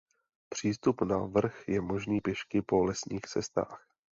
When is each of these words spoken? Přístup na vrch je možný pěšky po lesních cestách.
Přístup 0.49 1.01
na 1.01 1.17
vrch 1.17 1.69
je 1.69 1.81
možný 1.81 2.21
pěšky 2.21 2.61
po 2.61 2.83
lesních 2.85 3.21
cestách. 3.21 3.87